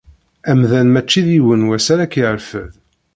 Amdan 0.51 0.87
mačči 0.93 1.21
d 1.25 1.27
yiwen 1.33 1.67
wass 1.69 1.87
ad 1.93 1.99
ak-yerfed. 2.05 2.71